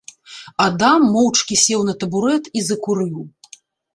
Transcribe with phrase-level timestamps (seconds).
[0.63, 3.21] Адам моўчкі сеў на табурэт і закурыў.